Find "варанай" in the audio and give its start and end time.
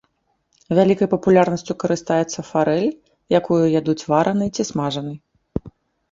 4.13-4.49